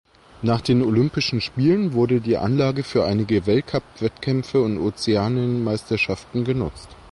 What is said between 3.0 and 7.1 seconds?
einige Weltcup Wettkämpfe und Ozeanienmeisterschaften genutzt.